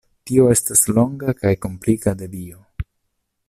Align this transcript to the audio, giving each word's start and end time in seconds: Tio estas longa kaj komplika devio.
Tio 0.29 0.45
estas 0.53 0.81
longa 0.99 1.35
kaj 1.43 1.53
komplika 1.67 2.15
devio. 2.23 2.59